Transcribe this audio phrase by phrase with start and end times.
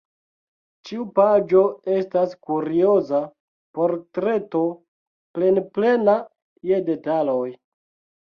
[0.89, 1.59] Ĉiu paĝo
[1.95, 3.19] estas kurioza
[3.79, 4.63] portreto
[5.37, 6.15] plenplena
[6.71, 7.47] je detaloj.